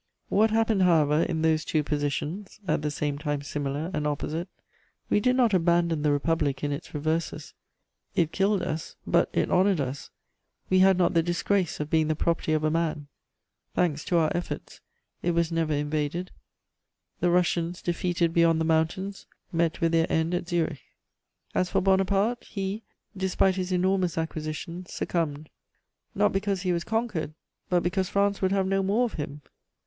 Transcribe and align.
What 0.29 0.49
happened, 0.49 0.81
however, 0.81 1.21
in 1.21 1.43
those 1.43 1.63
two 1.63 1.83
positions, 1.83 2.59
at 2.67 2.81
the 2.81 2.89
same 2.89 3.19
time 3.19 3.43
similar 3.43 3.91
and 3.93 4.07
opposite? 4.07 4.47
We 5.11 5.19
did 5.19 5.35
not 5.35 5.53
abandon 5.53 6.01
the 6.01 6.11
Republic 6.11 6.63
in 6.63 6.71
its 6.71 6.95
reverses; 6.95 7.53
it 8.15 8.31
killed 8.31 8.63
us, 8.63 8.95
but 9.05 9.29
it 9.31 9.51
honoured 9.51 9.79
us; 9.79 10.09
we 10.71 10.79
had 10.79 10.97
not 10.97 11.13
the 11.13 11.21
disgrace 11.21 11.79
of 11.79 11.91
being 11.91 12.07
the 12.07 12.15
property 12.15 12.51
of 12.53 12.63
a 12.63 12.71
man; 12.71 13.09
thanks 13.75 14.03
to 14.05 14.17
our 14.17 14.31
efforts, 14.33 14.81
it 15.21 15.33
was 15.35 15.51
never 15.51 15.73
invaded; 15.75 16.31
the 17.19 17.29
Russians, 17.29 17.79
defeated 17.79 18.33
beyond 18.33 18.59
the 18.59 18.65
mountains, 18.65 19.27
met 19.51 19.81
with 19.81 19.91
their 19.91 20.11
end 20.11 20.33
at 20.33 20.49
Zurich. 20.49 20.81
As 21.53 21.69
for 21.69 21.79
Bonaparte, 21.79 22.45
he, 22.45 22.81
despite 23.15 23.53
his 23.55 23.71
enormous 23.71 24.17
acquisitions, 24.17 24.91
succumbed, 24.91 25.51
not 26.15 26.31
because 26.33 26.63
he 26.63 26.73
was 26.73 26.83
conquered, 26.83 27.35
but 27.69 27.83
because 27.83 28.09
France 28.09 28.41
would 28.41 28.51
have 28.51 28.65
no 28.65 28.81
more 28.81 29.05
of 29.05 29.13
him. 29.13 29.43